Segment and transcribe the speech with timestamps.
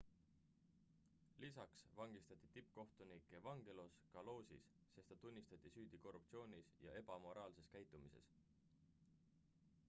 [1.43, 8.35] lisaks vangistati tippkohtunik evangelos kalousis sest ta tunnistati süüdi korruptsioonis ja ebamoraalses käitumises